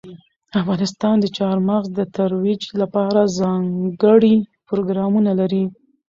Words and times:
افغانستان 0.61 1.15
د 1.19 1.25
چار 1.37 1.57
مغز 1.67 1.89
د 1.95 2.01
ترویج 2.15 2.61
لپاره 2.81 3.19
ځانګړي 3.39 4.35
پروګرامونه 4.67 5.31
لري. 5.39 5.63